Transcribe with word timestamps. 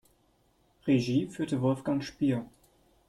Regie 0.87 1.27
führte 1.27 1.61
Wolfgang 1.61 2.03
Spier. 2.03 2.43